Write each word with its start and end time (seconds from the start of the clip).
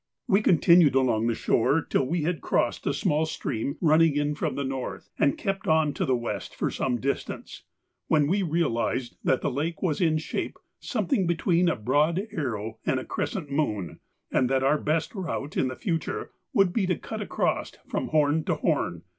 We 0.27 0.41
continued 0.41 0.95
along 0.95 1.27
the 1.27 1.35
shore 1.35 1.79
till 1.87 2.07
we 2.07 2.23
had 2.23 2.41
crossed 2.41 2.87
a 2.87 2.91
small 2.95 3.27
stream 3.27 3.77
running 3.79 4.15
in 4.15 4.33
from 4.33 4.55
the 4.55 4.63
north, 4.63 5.11
and 5.19 5.37
kept 5.37 5.67
on 5.67 5.93
to 5.93 6.05
the 6.07 6.15
west 6.15 6.55
for 6.55 6.71
some 6.71 6.99
distance, 6.99 7.65
when 8.07 8.25
we 8.25 8.41
realised 8.41 9.17
that 9.23 9.41
the 9.41 9.51
lake 9.51 9.83
was 9.83 10.01
in 10.01 10.17
shape 10.17 10.57
something 10.79 11.27
between 11.27 11.69
a 11.69 11.75
broad 11.75 12.19
arrow 12.31 12.79
and 12.83 12.99
a 12.99 13.05
crescent 13.05 13.51
moon, 13.51 13.99
and 14.31 14.49
that 14.49 14.63
our 14.63 14.79
best 14.79 15.13
route 15.13 15.55
in 15.55 15.69
future 15.75 16.31
would 16.51 16.73
be 16.73 16.87
to 16.87 16.97
cut 16.97 17.21
across 17.21 17.71
from 17.87 18.07
horn 18.07 18.43
to 18.45 18.55
horn. 18.55 19.03